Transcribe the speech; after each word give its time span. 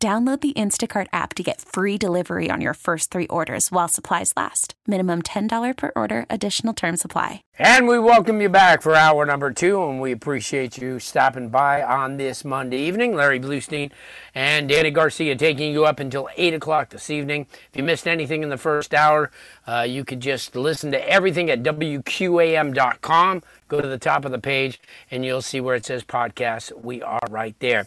Download 0.00 0.40
the 0.40 0.52
Instacart 0.52 1.08
app 1.12 1.34
to 1.34 1.42
get 1.42 1.60
free 1.60 1.98
delivery 1.98 2.52
on 2.52 2.60
your 2.60 2.74
first 2.74 3.10
three 3.10 3.26
orders 3.26 3.72
while 3.72 3.88
supplies 3.88 4.32
last. 4.36 4.74
Minimum 4.86 5.22
$10 5.22 5.76
per 5.76 5.90
order, 5.96 6.24
additional 6.30 6.72
term 6.72 6.96
supply. 6.96 7.42
And 7.58 7.88
we 7.88 7.98
welcome 7.98 8.40
you 8.40 8.48
back 8.48 8.80
for 8.80 8.94
hour 8.94 9.26
number 9.26 9.52
two, 9.52 9.82
and 9.82 10.00
we 10.00 10.12
appreciate 10.12 10.78
you 10.78 11.00
stopping 11.00 11.48
by 11.48 11.82
on 11.82 12.16
this 12.16 12.44
Monday 12.44 12.78
evening. 12.78 13.16
Larry 13.16 13.40
Blustin 13.40 13.90
and 14.36 14.68
Danny 14.68 14.92
Garcia 14.92 15.34
taking 15.34 15.72
you 15.72 15.84
up 15.84 15.98
until 15.98 16.28
8 16.36 16.54
o'clock 16.54 16.90
this 16.90 17.10
evening. 17.10 17.48
If 17.50 17.76
you 17.76 17.82
missed 17.82 18.06
anything 18.06 18.44
in 18.44 18.50
the 18.50 18.56
first 18.56 18.94
hour, 18.94 19.32
uh, 19.66 19.80
you 19.80 20.04
could 20.04 20.20
just 20.20 20.54
listen 20.54 20.92
to 20.92 21.10
everything 21.10 21.50
at 21.50 21.64
WQAM.com. 21.64 23.42
Go 23.68 23.80
to 23.80 23.88
the 23.88 23.98
top 23.98 24.24
of 24.24 24.32
the 24.32 24.38
page, 24.38 24.80
and 25.10 25.24
you'll 25.24 25.42
see 25.42 25.60
where 25.60 25.76
it 25.76 25.84
says 25.84 26.02
podcast. 26.02 26.72
We 26.82 27.02
are 27.02 27.20
right 27.30 27.54
there. 27.60 27.86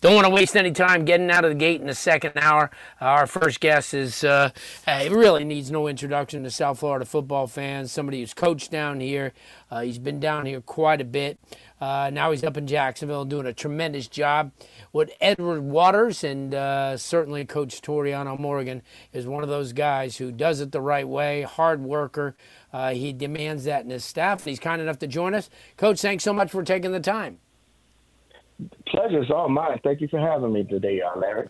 Don't 0.00 0.14
want 0.14 0.26
to 0.26 0.32
waste 0.32 0.56
any 0.56 0.70
time 0.70 1.04
getting 1.04 1.30
out 1.30 1.44
of 1.44 1.50
the 1.50 1.56
gate 1.56 1.80
in 1.80 1.86
the 1.86 1.94
second 1.94 2.32
hour. 2.36 2.70
Our 3.00 3.26
first 3.26 3.60
guest 3.60 3.92
is, 3.92 4.24
uh, 4.24 4.50
it 4.86 5.12
really 5.12 5.44
needs 5.44 5.70
no 5.70 5.88
introduction 5.88 6.44
to 6.44 6.50
South 6.50 6.78
Florida 6.78 7.04
football 7.04 7.46
fans, 7.46 7.92
somebody 7.92 8.20
who's 8.20 8.34
coached 8.34 8.70
down 8.70 9.00
here. 9.00 9.32
Uh, 9.70 9.80
he's 9.80 9.98
been 9.98 10.20
down 10.20 10.46
here 10.46 10.60
quite 10.60 11.00
a 11.00 11.04
bit. 11.04 11.38
Uh, 11.80 12.10
now 12.12 12.30
he's 12.30 12.44
up 12.44 12.56
in 12.56 12.66
Jacksonville 12.66 13.24
doing 13.24 13.46
a 13.46 13.52
tremendous 13.52 14.08
job. 14.08 14.52
With 14.92 15.10
Edward 15.20 15.62
Waters 15.62 16.24
and 16.24 16.54
uh, 16.54 16.96
certainly 16.96 17.44
Coach 17.44 17.82
Toriano 17.82 18.38
Morgan 18.38 18.82
is 19.12 19.26
one 19.26 19.42
of 19.42 19.48
those 19.48 19.72
guys 19.72 20.16
who 20.16 20.32
does 20.32 20.60
it 20.60 20.72
the 20.72 20.80
right 20.80 21.06
way, 21.06 21.42
hard 21.42 21.82
worker. 21.82 22.36
Uh, 22.72 22.92
he 22.92 23.12
demands 23.12 23.64
that 23.64 23.84
in 23.84 23.90
his 23.90 24.04
staff. 24.04 24.44
He's 24.44 24.58
kind 24.60 24.80
enough 24.80 24.98
to 25.00 25.06
join 25.06 25.34
us. 25.34 25.50
Coach, 25.76 26.00
thanks 26.00 26.24
so 26.24 26.32
much 26.32 26.50
for 26.50 26.62
taking 26.62 26.92
the 26.92 27.00
time. 27.00 27.38
Pleasure 28.86 29.22
is 29.22 29.30
all 29.30 29.48
mine. 29.48 29.78
Thank 29.84 30.00
you 30.00 30.08
for 30.08 30.18
having 30.18 30.52
me 30.52 30.64
today, 30.64 31.02
uh, 31.02 31.18
Larry. 31.18 31.48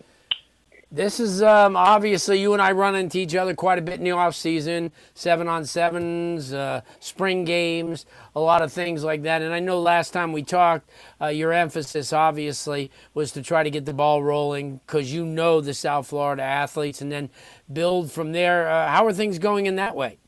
This 0.91 1.19
is 1.19 1.43
um, 1.43 1.77
obviously 1.77 2.41
you 2.41 2.53
and 2.53 2.63
I 2.63 2.71
run 2.71 2.95
into 2.95 3.19
each 3.19 3.35
other 3.35 3.55
quite 3.55 3.81
a 3.81 3.83
bit 3.83 3.95
in 3.99 4.05
the 4.05 4.13
off 4.13 4.37
season, 4.37 4.93
seven 5.15 5.49
on 5.49 5.65
sevens, 5.65 6.53
uh, 6.53 6.83
spring 7.01 7.45
games, 7.45 8.07
a 8.37 8.41
lot 8.41 8.63
of 8.63 8.73
things 8.73 9.03
like 9.03 9.23
that. 9.23 9.43
And 9.43 9.53
I 9.53 9.59
know 9.59 9.81
last 9.81 10.13
time 10.13 10.33
we 10.33 10.45
talked, 10.45 10.89
uh, 11.21 11.27
your 11.27 11.53
emphasis 11.53 12.13
obviously 12.13 12.93
was 13.15 13.33
to 13.33 13.43
try 13.43 13.65
to 13.65 13.71
get 13.71 13.85
the 13.85 13.93
ball 13.93 14.23
rolling 14.23 14.81
because 14.87 15.13
you 15.13 15.27
know 15.27 15.61
the 15.61 15.75
South 15.75 16.07
Florida 16.07 16.45
athletes, 16.45 17.01
and 17.01 17.11
then 17.11 17.31
build 17.73 18.13
from 18.13 18.31
there. 18.31 18.71
Uh, 18.71 18.89
how 18.89 19.05
are 19.07 19.13
things 19.13 19.41
going 19.41 19.67
in 19.67 19.75
that 19.77 19.97
way? 19.97 20.19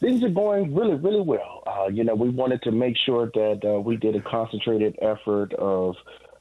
Things 0.00 0.22
are 0.22 0.30
going 0.30 0.74
really, 0.74 0.94
really 0.94 1.20
well. 1.20 1.64
Uh, 1.66 1.88
you 1.88 2.02
know, 2.02 2.14
we 2.14 2.30
wanted 2.30 2.62
to 2.62 2.72
make 2.72 2.96
sure 3.04 3.30
that 3.34 3.60
uh, 3.62 3.78
we 3.78 3.96
did 3.96 4.16
a 4.16 4.22
concentrated 4.22 4.96
effort 5.02 5.52
of 5.54 5.96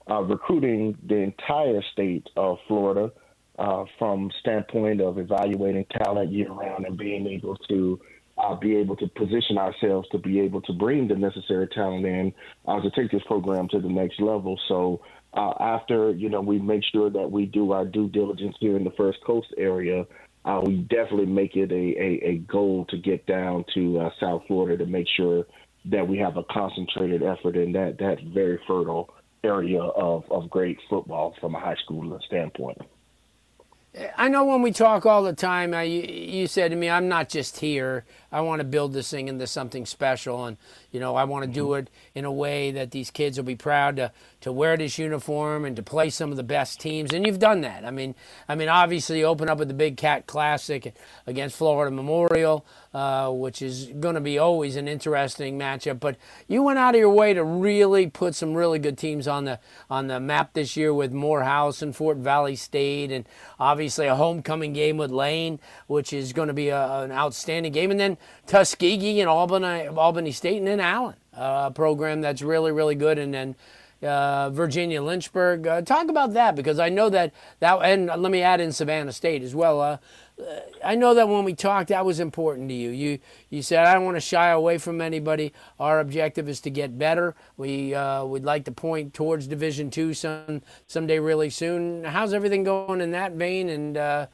uh, 0.09 0.21
recruiting 0.21 0.97
the 1.07 1.15
entire 1.15 1.81
state 1.91 2.27
of 2.35 2.57
Florida 2.67 3.11
uh, 3.57 3.85
from 3.97 4.31
standpoint 4.39 5.01
of 5.01 5.17
evaluating 5.17 5.85
talent 6.03 6.31
year 6.31 6.51
round 6.51 6.85
and 6.85 6.97
being 6.97 7.27
able 7.27 7.55
to 7.69 7.99
uh, 8.37 8.55
be 8.55 8.75
able 8.75 8.95
to 8.95 9.07
position 9.07 9.57
ourselves 9.57 10.07
to 10.11 10.19
be 10.19 10.39
able 10.39 10.61
to 10.61 10.73
bring 10.73 11.07
the 11.07 11.15
necessary 11.15 11.67
talent 11.67 12.05
in 12.05 12.33
uh, 12.67 12.79
to 12.79 12.91
take 12.91 13.11
this 13.11 13.23
program 13.25 13.67
to 13.67 13.79
the 13.79 13.89
next 13.89 14.21
level. 14.21 14.59
So 14.67 15.01
uh, 15.33 15.53
after 15.59 16.11
you 16.11 16.29
know 16.29 16.41
we 16.41 16.59
make 16.59 16.83
sure 16.91 17.09
that 17.09 17.31
we 17.31 17.45
do 17.45 17.71
our 17.71 17.85
due 17.85 18.09
diligence 18.09 18.55
here 18.59 18.77
in 18.77 18.83
the 18.83 18.91
First 18.91 19.19
Coast 19.25 19.47
area. 19.57 20.05
Uh, 20.45 20.61
we 20.63 20.77
definitely 20.77 21.25
make 21.25 21.57
it 21.57 21.69
a, 21.73 21.75
a, 21.75 22.29
a, 22.29 22.37
goal 22.47 22.85
to 22.85 22.97
get 22.97 23.25
down 23.25 23.65
to 23.73 23.99
uh, 23.99 24.09
South 24.17 24.41
Florida 24.47 24.77
to 24.77 24.89
make 24.89 25.05
sure 25.17 25.45
that 25.83 26.07
we 26.07 26.17
have 26.17 26.37
a 26.37 26.43
concentrated 26.49 27.21
effort 27.21 27.57
in 27.57 27.73
that 27.73 27.97
that 27.97 28.17
very 28.33 28.57
fertile 28.65 29.09
area 29.47 29.81
of, 29.81 30.29
of 30.31 30.49
great 30.49 30.77
football 30.89 31.35
from 31.39 31.55
a 31.55 31.59
high 31.59 31.75
school 31.83 32.19
standpoint. 32.25 32.81
I 34.15 34.27
know 34.27 34.45
when 34.45 34.61
we 34.61 34.71
talk 34.71 35.05
all 35.05 35.23
the 35.23 35.33
time, 35.33 35.73
I, 35.73 35.83
you, 35.83 36.01
you 36.01 36.47
said 36.47 36.71
to 36.71 36.77
me, 36.77 36.89
I'm 36.89 37.07
not 37.07 37.29
just 37.29 37.59
here. 37.59 38.05
I 38.31 38.41
want 38.41 38.59
to 38.59 38.65
build 38.65 38.93
this 38.93 39.09
thing 39.09 39.27
into 39.27 39.47
something 39.47 39.85
special. 39.85 40.45
And, 40.45 40.57
you 40.91 40.99
know, 40.99 41.15
I 41.15 41.23
want 41.23 41.45
to 41.45 41.51
do 41.51 41.67
mm-hmm. 41.67 41.79
it 41.79 41.89
in 42.13 42.25
a 42.25 42.31
way 42.31 42.71
that 42.71 42.91
these 42.91 43.09
kids 43.09 43.37
will 43.37 43.45
be 43.45 43.55
proud 43.55 43.95
to, 43.97 44.11
to 44.41 44.51
wear 44.51 44.75
this 44.75 44.97
uniform 44.97 45.63
and 45.65 45.75
to 45.75 45.83
play 45.83 46.09
some 46.09 46.31
of 46.31 46.37
the 46.37 46.43
best 46.43 46.79
teams. 46.79 47.13
And 47.13 47.25
you've 47.25 47.39
done 47.39 47.61
that. 47.61 47.85
I 47.85 47.91
mean, 47.91 48.15
I 48.49 48.55
mean, 48.55 48.69
obviously, 48.69 49.19
you 49.19 49.25
open 49.25 49.49
up 49.49 49.59
with 49.59 49.67
the 49.67 49.73
Big 49.73 49.97
Cat 49.97 50.27
Classic 50.27 50.93
against 51.25 51.55
Florida 51.55 51.95
Memorial, 51.95 52.65
uh, 52.93 53.31
which 53.31 53.61
is 53.61 53.85
going 53.99 54.15
to 54.15 54.21
be 54.21 54.37
always 54.37 54.75
an 54.75 54.87
interesting 54.87 55.57
matchup. 55.57 55.99
But 55.99 56.17
you 56.47 56.63
went 56.63 56.79
out 56.79 56.95
of 56.95 56.99
your 56.99 57.11
way 57.11 57.33
to 57.33 57.43
really 57.43 58.07
put 58.07 58.35
some 58.35 58.53
really 58.53 58.79
good 58.79 58.97
teams 58.97 59.27
on 59.27 59.45
the 59.45 59.59
on 59.89 60.07
the 60.07 60.19
map 60.19 60.53
this 60.53 60.75
year 60.75 60.93
with 60.93 61.13
Morehouse 61.13 61.81
and 61.81 61.95
Fort 61.95 62.17
Valley 62.17 62.55
State, 62.55 63.11
and 63.11 63.25
obviously 63.59 64.07
a 64.07 64.15
homecoming 64.15 64.73
game 64.73 64.97
with 64.97 65.11
Lane, 65.11 65.59
which 65.87 66.11
is 66.11 66.33
going 66.33 66.47
to 66.47 66.53
be 66.53 66.69
a, 66.69 67.03
an 67.03 67.11
outstanding 67.11 67.71
game. 67.71 67.91
And 67.91 67.99
then 67.99 68.16
Tuskegee 68.45 69.19
and 69.19 69.29
Albany, 69.29 69.87
Albany 69.87 70.31
State, 70.31 70.57
and 70.57 70.67
then 70.67 70.79
Allen, 70.79 71.15
a 71.33 71.71
program 71.71 72.21
that's 72.21 72.41
really, 72.41 72.71
really 72.71 72.95
good. 72.95 73.17
And 73.17 73.33
then 73.33 73.55
uh, 74.03 74.49
Virginia 74.51 75.01
Lynchburg. 75.01 75.67
Uh, 75.67 75.81
talk 75.81 76.09
about 76.09 76.33
that 76.33 76.55
because 76.55 76.79
I 76.79 76.89
know 76.89 77.09
that 77.09 77.33
that, 77.59 77.79
and 77.83 78.07
let 78.07 78.31
me 78.31 78.41
add 78.41 78.61
in 78.61 78.71
Savannah 78.71 79.11
State 79.11 79.41
as 79.41 79.55
well. 79.55 79.81
Uh, 79.81 79.97
I 80.83 80.93
know 80.93 81.15
that 81.15 81.27
when 81.27 81.43
we 81.43 81.55
talked, 81.55 81.89
that 81.89 82.05
was 82.05 82.19
important 82.19 82.69
to 82.69 82.75
you. 82.75 82.91
You 82.91 83.19
you 83.49 83.61
said 83.61 83.85
I 83.85 83.93
don't 83.93 84.05
want 84.05 84.17
to 84.17 84.21
shy 84.21 84.49
away 84.49 84.77
from 84.77 85.01
anybody. 85.01 85.53
Our 85.79 85.99
objective 85.99 86.47
is 86.47 86.61
to 86.61 86.69
get 86.69 86.97
better. 86.97 87.35
We 87.57 87.95
uh, 87.95 88.23
would 88.25 88.45
like 88.45 88.65
to 88.65 88.71
point 88.71 89.13
towards 89.13 89.47
Division 89.47 89.89
Two 89.89 90.13
some 90.13 90.61
someday 90.85 91.19
really 91.19 91.49
soon. 91.49 92.03
How's 92.03 92.33
everything 92.33 92.63
going 92.63 93.01
in 93.01 93.11
that 93.11 93.31
vein? 93.33 93.69
And 93.69 93.97
uh, 93.97 94.27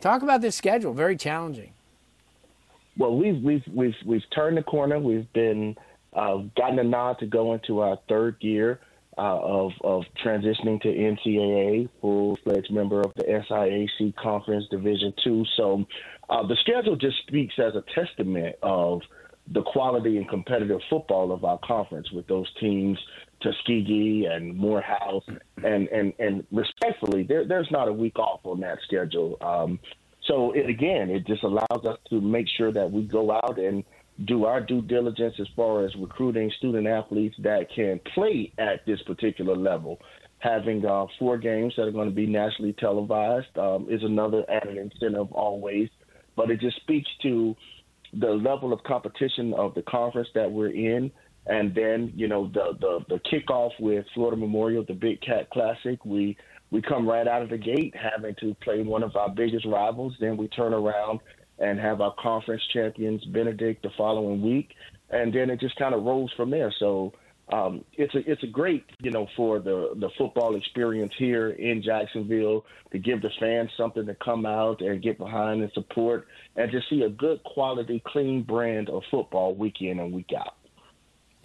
talk 0.00 0.22
about 0.22 0.42
this 0.42 0.56
schedule. 0.56 0.92
Very 0.92 1.16
challenging. 1.16 1.72
Well, 2.98 3.16
we've 3.16 3.42
we've 3.42 3.64
we've 3.72 3.94
we've 4.04 4.30
turned 4.34 4.56
the 4.56 4.62
corner. 4.62 4.98
We've 4.98 5.30
been 5.32 5.76
uh, 6.12 6.38
gotten 6.56 6.78
a 6.78 6.84
nod 6.84 7.18
to 7.20 7.26
go 7.26 7.52
into 7.52 7.80
our 7.80 7.98
third 8.08 8.36
year 8.40 8.80
uh, 9.18 9.38
of 9.38 9.72
of 9.82 10.04
transitioning 10.24 10.80
to 10.82 10.88
NCAA, 10.88 11.88
full 12.00 12.38
fledged 12.44 12.70
member 12.70 13.00
of 13.00 13.12
the 13.16 13.24
SIAC 13.24 14.14
Conference 14.16 14.64
Division 14.70 15.12
Two. 15.22 15.44
So 15.56 15.84
uh, 16.30 16.46
the 16.46 16.56
schedule 16.62 16.96
just 16.96 17.18
speaks 17.26 17.54
as 17.58 17.74
a 17.74 17.84
testament 17.94 18.56
of 18.62 19.02
the 19.52 19.62
quality 19.62 20.16
and 20.16 20.28
competitive 20.28 20.80
football 20.90 21.32
of 21.32 21.44
our 21.44 21.58
conference 21.58 22.10
with 22.10 22.26
those 22.26 22.48
teams 22.58 22.98
Tuskegee 23.42 24.26
and 24.26 24.56
Morehouse 24.56 25.22
and 25.62 25.88
and 25.88 26.12
and 26.18 26.44
respectfully 26.50 27.22
there 27.22 27.46
there's 27.46 27.70
not 27.70 27.86
a 27.86 27.92
week 27.92 28.18
off 28.18 28.40
on 28.44 28.60
that 28.60 28.78
schedule 28.84 29.36
um, 29.40 29.78
so 30.26 30.52
it 30.52 30.68
again, 30.68 31.10
it 31.10 31.26
just 31.26 31.42
allows 31.42 31.84
us 31.84 31.98
to 32.10 32.20
make 32.20 32.46
sure 32.56 32.72
that 32.72 32.90
we 32.90 33.02
go 33.02 33.32
out 33.32 33.58
and 33.58 33.84
do 34.24 34.44
our 34.44 34.60
due 34.60 34.80
diligence 34.82 35.34
as 35.40 35.46
far 35.54 35.84
as 35.84 35.94
recruiting 35.96 36.50
student 36.58 36.86
athletes 36.86 37.36
that 37.42 37.66
can 37.74 38.00
play 38.14 38.52
at 38.58 38.84
this 38.86 39.00
particular 39.02 39.54
level. 39.54 40.00
Having 40.38 40.86
uh, 40.86 41.06
four 41.18 41.38
games 41.38 41.74
that 41.76 41.82
are 41.82 41.92
going 41.92 42.08
to 42.08 42.14
be 42.14 42.26
nationally 42.26 42.74
televised 42.78 43.56
um, 43.58 43.86
is 43.90 44.02
another 44.02 44.44
added 44.50 44.76
incentive 44.76 45.32
always, 45.32 45.88
but 46.34 46.50
it 46.50 46.60
just 46.60 46.76
speaks 46.76 47.08
to 47.22 47.54
the 48.12 48.28
level 48.28 48.72
of 48.72 48.82
competition 48.84 49.52
of 49.54 49.74
the 49.74 49.82
conference 49.82 50.28
that 50.34 50.50
we're 50.50 50.70
in. 50.70 51.10
And 51.46 51.74
then, 51.74 52.12
you 52.16 52.26
know, 52.26 52.48
the, 52.48 52.76
the, 52.80 53.04
the 53.08 53.20
kickoff 53.20 53.70
with 53.78 54.04
Florida 54.14 54.36
Memorial, 54.36 54.84
the 54.86 54.94
Big 54.94 55.20
Cat 55.20 55.48
Classic, 55.50 56.04
we 56.04 56.36
we 56.72 56.82
come 56.82 57.08
right 57.08 57.28
out 57.28 57.42
of 57.42 57.50
the 57.50 57.58
gate 57.58 57.94
having 57.94 58.34
to 58.40 58.54
play 58.54 58.82
one 58.82 59.04
of 59.04 59.14
our 59.14 59.28
biggest 59.28 59.64
rivals. 59.64 60.14
Then 60.20 60.36
we 60.36 60.48
turn 60.48 60.74
around 60.74 61.20
and 61.58 61.78
have 61.78 62.00
our 62.00 62.14
conference 62.18 62.62
champions 62.72 63.24
Benedict 63.26 63.82
the 63.82 63.90
following 63.96 64.42
week, 64.42 64.74
and 65.10 65.32
then 65.32 65.48
it 65.50 65.60
just 65.60 65.76
kind 65.76 65.94
of 65.94 66.02
rolls 66.02 66.32
from 66.36 66.50
there. 66.50 66.74
So 66.78 67.12
um, 67.52 67.84
it's 67.92 68.14
a 68.14 68.30
it's 68.30 68.42
a 68.42 68.48
great 68.48 68.84
you 69.00 69.12
know 69.12 69.28
for 69.36 69.60
the 69.60 69.92
the 69.96 70.10
football 70.18 70.56
experience 70.56 71.12
here 71.16 71.50
in 71.50 71.82
Jacksonville 71.82 72.64
to 72.90 72.98
give 72.98 73.22
the 73.22 73.30
fans 73.38 73.70
something 73.76 74.04
to 74.06 74.16
come 74.16 74.44
out 74.44 74.80
and 74.80 75.00
get 75.00 75.18
behind 75.18 75.62
and 75.62 75.72
support, 75.72 76.26
and 76.56 76.70
to 76.72 76.80
see 76.90 77.02
a 77.02 77.08
good 77.08 77.42
quality, 77.44 78.02
clean 78.04 78.42
brand 78.42 78.90
of 78.90 79.02
football 79.10 79.54
week 79.54 79.76
in 79.80 80.00
and 80.00 80.12
week 80.12 80.30
out. 80.36 80.56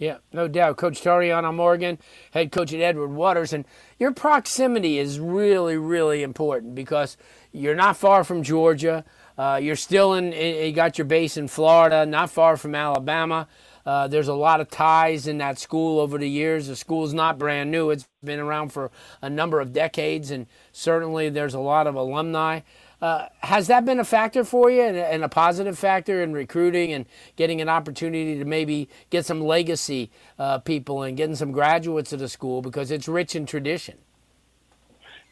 Yeah, 0.02 0.16
no 0.32 0.48
doubt. 0.48 0.78
Coach 0.78 1.00
Toriano 1.00 1.54
Morgan, 1.54 1.96
head 2.32 2.50
coach 2.50 2.72
at 2.72 2.80
Edward 2.80 3.12
Waters. 3.12 3.52
And 3.52 3.64
your 4.00 4.10
proximity 4.10 4.98
is 4.98 5.20
really, 5.20 5.76
really 5.76 6.24
important 6.24 6.74
because 6.74 7.16
you're 7.52 7.76
not 7.76 7.96
far 7.96 8.24
from 8.24 8.42
Georgia. 8.42 9.04
Uh, 9.38 9.60
you're 9.62 9.76
still 9.76 10.14
in, 10.14 10.32
you 10.32 10.72
got 10.72 10.98
your 10.98 11.04
base 11.04 11.36
in 11.36 11.46
Florida, 11.46 12.04
not 12.04 12.30
far 12.30 12.56
from 12.56 12.74
Alabama. 12.74 13.46
Uh, 13.86 14.08
there's 14.08 14.26
a 14.26 14.34
lot 14.34 14.60
of 14.60 14.68
ties 14.68 15.28
in 15.28 15.38
that 15.38 15.60
school 15.60 16.00
over 16.00 16.18
the 16.18 16.28
years. 16.28 16.66
The 16.66 16.74
school's 16.74 17.14
not 17.14 17.38
brand 17.38 17.70
new, 17.70 17.90
it's 17.90 18.08
been 18.24 18.40
around 18.40 18.72
for 18.72 18.90
a 19.20 19.30
number 19.30 19.60
of 19.60 19.72
decades, 19.72 20.32
and 20.32 20.48
certainly 20.72 21.28
there's 21.28 21.54
a 21.54 21.60
lot 21.60 21.86
of 21.86 21.94
alumni. 21.94 22.60
Uh, 23.02 23.26
has 23.40 23.66
that 23.66 23.84
been 23.84 23.98
a 23.98 24.04
factor 24.04 24.44
for 24.44 24.70
you 24.70 24.80
and, 24.80 24.96
and, 24.96 25.24
a 25.24 25.28
positive 25.28 25.76
factor 25.76 26.22
in 26.22 26.32
recruiting 26.32 26.92
and 26.92 27.04
getting 27.34 27.60
an 27.60 27.68
opportunity 27.68 28.38
to 28.38 28.44
maybe 28.44 28.88
get 29.10 29.26
some 29.26 29.40
legacy 29.40 30.08
uh, 30.38 30.56
people 30.60 31.02
and 31.02 31.16
getting 31.16 31.34
some 31.34 31.50
graduates 31.50 32.12
of 32.12 32.20
the 32.20 32.28
school 32.28 32.62
because 32.62 32.92
it's 32.92 33.08
rich 33.08 33.34
in 33.34 33.44
tradition? 33.44 33.98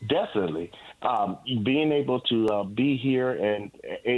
Definitely. 0.08 0.72
Um, 1.02 1.38
being 1.62 1.92
able 1.92 2.20
to 2.22 2.46
uh, 2.48 2.64
be 2.64 2.96
here 2.96 3.30
and 3.30 3.70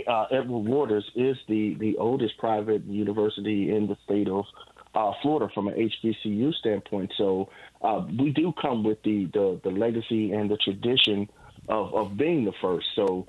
uh, 0.08 0.24
Edward 0.30 0.64
Waters 0.64 1.04
is 1.14 1.36
the, 1.46 1.74
the 1.74 1.98
oldest 1.98 2.38
private 2.38 2.82
university 2.86 3.70
in 3.70 3.86
the 3.86 3.98
state 4.04 4.28
of 4.28 4.46
uh, 4.94 5.12
Florida 5.20 5.52
from 5.52 5.68
an 5.68 5.74
HBCU 5.74 6.54
standpoint. 6.54 7.12
So 7.18 7.50
uh, 7.82 8.06
we 8.18 8.30
do 8.30 8.54
come 8.60 8.82
with 8.82 9.02
the, 9.02 9.26
the, 9.34 9.60
the 9.62 9.70
legacy 9.70 10.32
and 10.32 10.50
the 10.50 10.56
tradition 10.56 11.28
of, 11.68 11.94
of 11.94 12.16
being 12.16 12.44
the 12.44 12.52
first. 12.60 12.86
So 12.94 13.26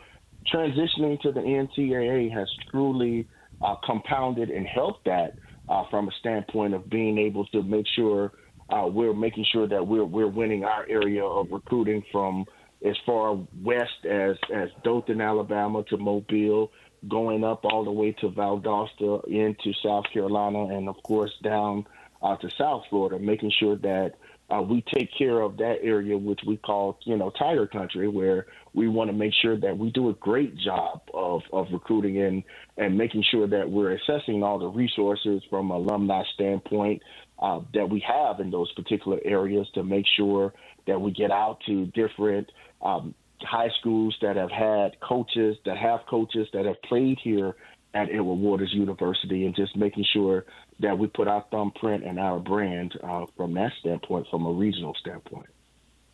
transitioning 0.52 1.20
to 1.22 1.32
the 1.32 1.42
NCAA 1.42 2.32
has 2.34 2.48
truly 2.72 3.28
uh, 3.62 3.76
compounded 3.86 4.50
and 4.50 4.66
helped 4.66 5.06
that 5.06 5.36
uh, 5.70 5.84
from 5.90 6.08
a 6.08 6.12
standpoint 6.20 6.74
of 6.74 6.90
being 6.90 7.18
able 7.18 7.46
to 7.48 7.64
make 7.64 7.86
sure 7.96 8.32
uh, 8.70 8.88
we're 8.88 9.14
making 9.14 9.46
sure 9.52 9.68
that 9.68 9.86
we're 9.86 10.06
we're 10.06 10.28
winning 10.28 10.64
our 10.64 10.86
area 10.90 11.24
of 11.24 11.52
recruiting 11.52 12.04
from 12.12 12.46
as 12.86 12.96
far 13.06 13.38
west 13.62 14.06
as 14.10 14.36
as 14.54 14.70
Dothan, 14.84 15.22
Alabama, 15.22 15.84
to 15.90 15.98
Mobile, 15.98 16.72
going 17.08 17.44
up 17.44 17.66
all 17.66 17.84
the 17.84 17.92
way 17.92 18.12
to 18.14 18.30
Valdosta 18.30 19.26
into 19.28 19.74
South 19.84 20.06
Carolina, 20.12 20.76
and 20.76 20.90
of 20.90 20.96
course 21.04 21.32
down 21.44 21.86
uh, 22.22 22.36
to 22.38 22.50
South 22.58 22.84
Florida, 22.90 23.20
making 23.20 23.52
sure 23.52 23.76
that 23.78 24.14
uh, 24.50 24.62
we 24.62 24.84
take 24.94 25.10
care 25.18 25.42
of 25.42 25.58
that 25.58 25.78
area, 25.82 26.18
which 26.18 26.42
we 26.46 26.58
call, 26.58 27.00
you 27.06 27.18
know, 27.18 27.30
Tiger 27.32 27.68
Country, 27.68 28.08
where 28.08 28.48
we 28.74 28.88
want 28.88 29.10
to 29.10 29.16
make 29.16 29.34
sure 29.42 29.58
that 29.58 29.78
we 29.78 29.92
do 29.92 30.10
a 30.10 30.14
great 30.14 30.58
job 30.58 31.02
of, 31.14 31.42
of 31.52 31.68
recruiting 31.72 32.22
and, 32.22 32.44
and 32.78 32.98
making 32.98 33.24
sure 33.30 33.48
that 33.48 33.70
we're 33.70 33.92
assessing 33.92 34.44
all 34.44 34.58
the 34.58 34.68
resources 34.68 35.44
from 35.50 35.72
alumni 35.72 36.24
standpoint 36.34 37.02
uh, 37.40 37.60
that 37.74 37.90
we 37.90 38.04
have 38.08 38.40
in 38.40 38.50
those 38.50 38.72
particular 38.74 39.20
areas 39.24 39.68
to 39.74 39.84
make 39.84 40.06
sure 40.18 40.54
that 40.88 41.00
we 41.00 41.12
get 41.12 41.32
out 41.32 41.60
to 41.66 41.86
different 41.88 42.52
um, 42.82 43.14
high 43.42 43.70
schools 43.80 44.16
that 44.22 44.36
have 44.36 44.52
had 44.52 45.00
coaches, 45.02 45.58
that 45.66 45.78
have 45.78 46.02
coaches 46.10 46.48
that 46.54 46.66
have 46.66 46.82
played 46.84 47.18
here 47.24 47.56
at 47.94 48.10
Edward 48.10 48.36
Waters 48.36 48.74
University, 48.74 49.46
and 49.46 49.56
just 49.56 49.76
making 49.76 50.06
sure 50.14 50.46
that 50.80 50.98
we 50.98 51.08
put 51.08 51.28
our 51.28 51.46
thumbprint 51.52 52.04
and 52.04 52.20
our 52.20 52.40
brand 52.40 52.98
uh, 53.04 53.26
from 53.38 53.54
that 53.54 53.72
standpoint, 53.80 54.26
from 54.32 54.46
a 54.46 54.52
regional 54.52 54.96
standpoint. 55.00 55.46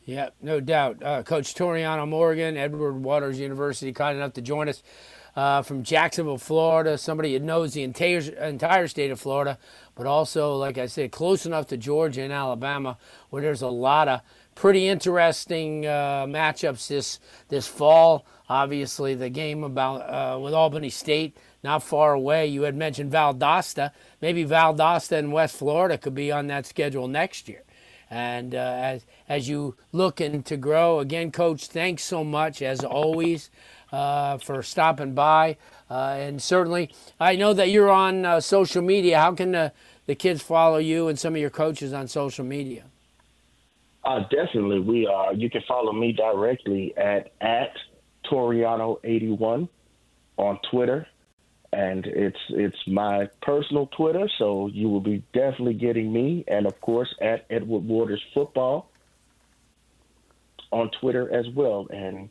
Yeah, 0.10 0.30
no 0.42 0.60
doubt. 0.60 1.04
Uh, 1.04 1.22
Coach 1.22 1.54
Toriano 1.54 2.08
Morgan, 2.08 2.58
Edward 2.58 3.04
Waters 3.04 3.40
University, 3.40 3.94
kind 3.94 4.18
enough 4.18 4.34
to 4.34 4.42
join 4.42 4.68
us 4.68 4.82
uh, 5.36 5.62
from 5.62 5.84
Jacksonville, 5.84 6.40
Florida. 6.40 6.98
Somebody 6.98 7.38
that 7.38 7.44
knows 7.44 7.74
the 7.74 7.84
entire, 7.84 8.18
entire 8.18 8.88
state 8.88 9.12
of 9.12 9.20
Florida, 9.20 9.60
but 9.94 10.08
also, 10.08 10.56
like 10.56 10.80
I 10.80 10.88
said, 10.88 11.12
close 11.12 11.46
enough 11.46 11.68
to 11.68 11.78
Georgia 11.78 12.24
and 12.24 12.34
Alabama, 12.34 12.98
where 13.30 13.44
there's 13.44 13.62
a 13.62 13.68
lot 13.68 14.08
of 14.08 14.22
pretty 14.56 14.88
interesting 14.88 15.86
uh, 15.86 16.26
matchups 16.26 16.88
this 16.88 17.20
this 17.50 17.68
fall. 17.68 18.26
Obviously, 18.50 19.14
the 19.14 19.30
game 19.30 19.64
about 19.64 19.98
uh, 19.98 20.40
with 20.40 20.56
Albany 20.56 20.90
State 20.90 21.38
not 21.64 21.84
far 21.84 22.14
away. 22.14 22.48
You 22.48 22.64
had 22.64 22.76
mentioned 22.76 23.12
Valdosta. 23.12 23.92
Maybe 24.24 24.44
Valdosta 24.44 25.20
and 25.20 25.32
West 25.32 25.56
Florida 25.56 26.00
could 26.00 26.16
be 26.16 26.32
on 26.32 26.48
that 26.48 26.66
schedule 26.66 27.08
next 27.08 27.48
year. 27.48 27.62
And 28.10 28.56
uh, 28.56 28.58
as 28.58 29.06
as 29.28 29.48
you 29.48 29.76
looking 29.92 30.42
to 30.44 30.58
grow, 30.58 31.00
again, 31.00 31.32
Coach, 31.32 31.68
thanks 31.68 32.04
so 32.04 32.24
much 32.24 32.62
as 32.62 32.84
always 32.84 33.52
uh, 33.92 34.38
for 34.40 34.64
stopping 34.64 35.14
by. 35.14 35.58
Uh, 35.90 36.16
and 36.20 36.42
certainly, 36.42 36.90
I 37.20 37.36
know 37.36 37.54
that 37.54 37.70
you're 37.70 37.90
on 37.90 38.26
uh, 38.26 38.40
social 38.40 38.82
media. 38.82 39.20
How 39.20 39.34
can 39.34 39.52
the, 39.52 39.72
the 40.08 40.16
kids 40.16 40.42
follow 40.42 40.78
you 40.78 41.08
and 41.08 41.20
some 41.20 41.36
of 41.36 41.42
your 41.42 41.50
coaches 41.50 41.94
on 41.94 42.08
social 42.08 42.46
media? 42.46 42.86
Uh, 44.04 44.22
definitely, 44.32 44.80
we 44.80 45.06
are. 45.06 45.34
You 45.34 45.50
can 45.50 45.62
follow 45.68 45.92
me 45.92 46.12
directly 46.12 46.98
at 46.98 47.32
at 47.42 47.74
Toriano81 48.26 49.70
on 50.38 50.60
Twitter 50.72 51.08
and 51.72 52.06
it's 52.06 52.40
it's 52.50 52.78
my 52.88 53.30
personal 53.42 53.88
Twitter, 53.88 54.28
so 54.38 54.68
you 54.68 54.90
will 54.90 55.02
be 55.02 55.24
definitely 55.34 55.76
getting 55.76 56.12
me, 56.12 56.44
and 56.48 56.66
of 56.66 56.80
course 56.82 57.14
at 57.22 57.46
Edward 57.50 57.86
Waters 57.86 58.24
Football 58.34 58.90
on 60.72 60.90
Twitter 61.00 61.32
as 61.32 61.48
well. 61.56 61.88
And 61.92 62.30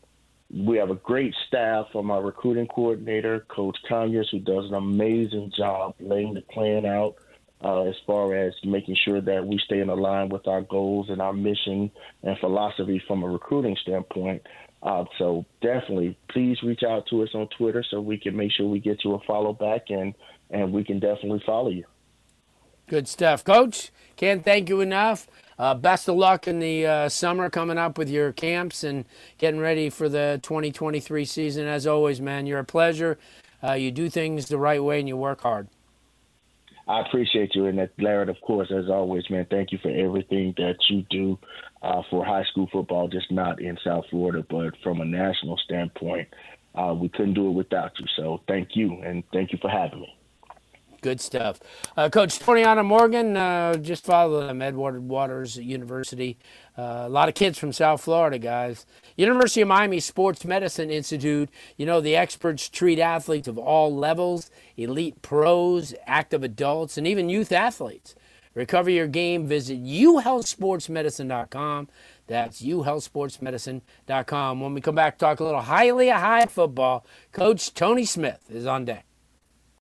we 0.50 0.78
have 0.78 0.90
a 0.90 0.94
great 0.94 1.34
staff 1.46 1.86
from 1.92 2.10
our 2.10 2.22
recruiting 2.22 2.66
coordinator, 2.66 3.40
Coach 3.48 3.76
Conyers, 3.88 4.28
who 4.30 4.40
does 4.40 4.66
an 4.66 4.74
amazing 4.74 5.52
job 5.56 5.94
laying 6.00 6.34
the 6.34 6.40
plan 6.40 6.86
out 6.86 7.16
uh, 7.62 7.82
as 7.82 7.96
far 8.06 8.34
as 8.34 8.54
making 8.64 8.96
sure 9.04 9.20
that 9.20 9.46
we 9.46 9.58
stay 9.58 9.80
in 9.80 9.88
line 9.88 10.28
with 10.28 10.46
our 10.46 10.62
goals 10.62 11.10
and 11.10 11.20
our 11.20 11.32
mission 11.32 11.90
and 12.22 12.38
philosophy 12.38 13.02
from 13.06 13.22
a 13.22 13.28
recruiting 13.28 13.76
standpoint. 13.82 14.42
Uh, 14.82 15.04
so 15.18 15.44
definitely, 15.60 16.16
please 16.30 16.62
reach 16.62 16.82
out 16.82 17.04
to 17.10 17.22
us 17.22 17.30
on 17.34 17.48
Twitter 17.56 17.84
so 17.90 18.00
we 18.00 18.16
can 18.16 18.36
make 18.36 18.52
sure 18.52 18.66
we 18.66 18.78
get 18.78 19.04
you 19.04 19.14
a 19.14 19.20
follow 19.26 19.52
back 19.52 19.90
and 19.90 20.14
and 20.50 20.72
we 20.72 20.82
can 20.82 20.98
definitely 20.98 21.42
follow 21.44 21.68
you. 21.68 21.84
Good 22.86 23.06
stuff, 23.06 23.44
Coach. 23.44 23.90
Can't 24.16 24.44
thank 24.44 24.68
you 24.68 24.80
enough. 24.80 25.26
Uh, 25.58 25.74
best 25.74 26.08
of 26.08 26.16
luck 26.16 26.48
in 26.48 26.60
the 26.60 26.86
uh, 26.86 27.08
summer 27.08 27.50
coming 27.50 27.76
up 27.76 27.98
with 27.98 28.08
your 28.08 28.32
camps 28.32 28.82
and 28.84 29.04
getting 29.36 29.60
ready 29.60 29.90
for 29.90 30.08
the 30.08 30.40
2023 30.42 31.24
season. 31.24 31.66
As 31.66 31.86
always, 31.86 32.20
man, 32.20 32.46
you're 32.46 32.60
a 32.60 32.64
pleasure. 32.64 33.18
Uh, 33.62 33.72
you 33.72 33.90
do 33.90 34.08
things 34.08 34.46
the 34.46 34.56
right 34.56 34.82
way 34.82 35.00
and 35.00 35.08
you 35.08 35.16
work 35.16 35.42
hard. 35.42 35.68
I 36.88 37.02
appreciate 37.02 37.54
you. 37.54 37.66
And 37.66 37.78
that, 37.78 37.90
Larry, 37.98 38.28
of 38.28 38.40
course, 38.40 38.72
as 38.72 38.88
always, 38.88 39.28
man, 39.28 39.46
thank 39.50 39.72
you 39.72 39.78
for 39.82 39.90
everything 39.90 40.54
that 40.56 40.76
you 40.88 41.04
do 41.10 41.38
uh, 41.82 42.02
for 42.10 42.24
high 42.24 42.44
school 42.44 42.68
football, 42.72 43.08
just 43.08 43.30
not 43.30 43.60
in 43.60 43.76
South 43.84 44.04
Florida, 44.10 44.44
but 44.48 44.72
from 44.82 45.00
a 45.00 45.04
national 45.04 45.58
standpoint. 45.58 46.28
Uh, 46.74 46.94
we 46.94 47.08
couldn't 47.08 47.34
do 47.34 47.48
it 47.48 47.52
without 47.52 47.92
you. 47.98 48.06
So 48.16 48.40
thank 48.48 48.70
you, 48.74 49.00
and 49.02 49.22
thank 49.32 49.52
you 49.52 49.58
for 49.60 49.68
having 49.68 50.00
me. 50.00 50.17
Good 51.00 51.20
stuff. 51.20 51.60
Uh, 51.96 52.08
Coach 52.08 52.40
Toriano 52.40 52.84
Morgan, 52.84 53.36
uh, 53.36 53.76
just 53.76 54.04
follow 54.04 54.44
them, 54.46 54.60
Edward 54.60 55.00
Waters 55.00 55.56
University. 55.56 56.36
Uh, 56.76 57.04
a 57.06 57.08
lot 57.08 57.28
of 57.28 57.36
kids 57.36 57.56
from 57.56 57.72
South 57.72 58.00
Florida, 58.00 58.36
guys. 58.38 58.84
University 59.16 59.60
of 59.60 59.68
Miami 59.68 60.00
Sports 60.00 60.44
Medicine 60.44 60.90
Institute, 60.90 61.50
you 61.76 61.86
know, 61.86 62.00
the 62.00 62.16
experts 62.16 62.68
treat 62.68 62.98
athletes 62.98 63.46
of 63.46 63.56
all 63.58 63.94
levels, 63.94 64.50
elite 64.76 65.22
pros, 65.22 65.94
active 66.04 66.42
adults, 66.42 66.98
and 66.98 67.06
even 67.06 67.28
youth 67.28 67.52
athletes. 67.52 68.16
Recover 68.54 68.90
your 68.90 69.06
game, 69.06 69.46
visit 69.46 69.80
uhealthsportsmedicine.com. 69.84 71.88
That's 72.26 72.60
uhealthsportsmedicine.com. 72.60 74.60
When 74.60 74.74
we 74.74 74.80
come 74.80 74.96
back, 74.96 75.16
talk 75.16 75.38
a 75.38 75.44
little 75.44 75.60
highly 75.60 76.08
high 76.08 76.46
football. 76.46 77.06
Coach 77.30 77.72
Tony 77.72 78.04
Smith 78.04 78.40
is 78.50 78.66
on 78.66 78.84
deck. 78.84 79.07